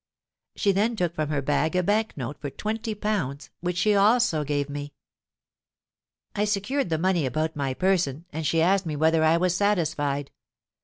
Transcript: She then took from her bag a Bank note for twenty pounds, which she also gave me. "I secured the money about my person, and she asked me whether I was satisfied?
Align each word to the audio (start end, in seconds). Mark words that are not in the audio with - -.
She 0.55 0.71
then 0.71 0.95
took 0.95 1.13
from 1.13 1.29
her 1.29 1.43
bag 1.43 1.75
a 1.75 1.83
Bank 1.83 2.17
note 2.17 2.41
for 2.41 2.49
twenty 2.49 2.95
pounds, 2.95 3.51
which 3.59 3.77
she 3.77 3.93
also 3.93 4.43
gave 4.43 4.67
me. 4.67 4.93
"I 6.35 6.43
secured 6.43 6.89
the 6.89 6.97
money 6.97 7.23
about 7.27 7.55
my 7.55 7.75
person, 7.75 8.25
and 8.33 8.43
she 8.47 8.63
asked 8.63 8.87
me 8.87 8.95
whether 8.95 9.23
I 9.23 9.37
was 9.37 9.55
satisfied? 9.55 10.31